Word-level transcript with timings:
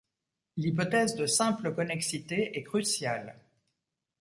L'hypothèse 0.57 1.13
de 1.13 1.27
simple 1.27 1.75
connexité 1.75 2.57
est 2.57 2.63
cruciale. 2.63 3.39